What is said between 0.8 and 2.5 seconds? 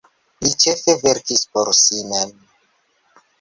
verkis por si mem.